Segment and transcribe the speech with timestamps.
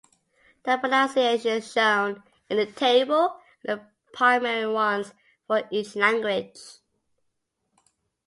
[0.63, 5.13] The pronunciations shown in the table are the primary ones
[5.45, 6.57] for each language.